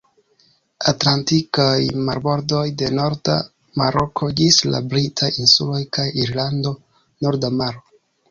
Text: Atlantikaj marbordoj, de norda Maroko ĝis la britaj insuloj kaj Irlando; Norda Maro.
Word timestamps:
Atlantikaj 0.91 1.81
marbordoj, 2.07 2.63
de 2.83 2.89
norda 3.01 3.35
Maroko 3.83 4.31
ĝis 4.41 4.59
la 4.75 4.81
britaj 4.95 5.31
insuloj 5.45 5.83
kaj 5.99 6.07
Irlando; 6.23 6.75
Norda 7.27 7.53
Maro. 7.61 7.85